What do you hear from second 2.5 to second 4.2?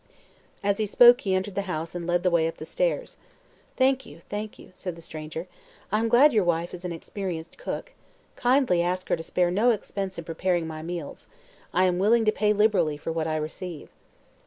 the stairs. "Thank